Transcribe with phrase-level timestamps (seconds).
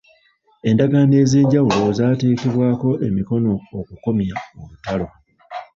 [0.69, 5.07] Endagaano ez'enjawulo zaateekebwako emikono okukomya olutalo.